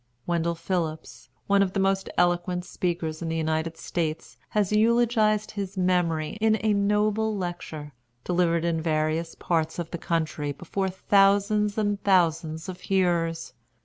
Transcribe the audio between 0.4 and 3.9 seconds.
Phillips, one of the most eloquent speakers in the United